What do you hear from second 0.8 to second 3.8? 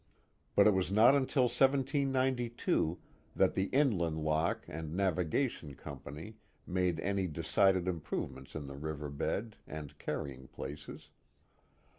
not until 1792 that the